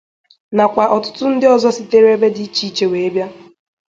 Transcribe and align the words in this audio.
nakwa 0.55 0.83
ọtụtụ 0.95 1.23
ndị 1.33 1.45
ọzọ 1.55 1.69
sitere 1.77 2.07
ebe 2.15 2.27
dị 2.35 2.43
iche 2.47 2.63
iche 2.69 2.85
wee 2.91 3.09
bịa. 3.13 3.27